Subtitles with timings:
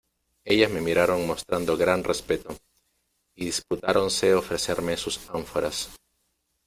[0.45, 2.55] ellas me miraron mostrando gran respeto,
[3.35, 5.91] y disputáronse ofrecerme sus ánforas,